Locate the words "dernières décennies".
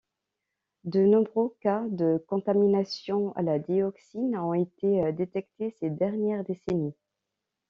5.91-6.95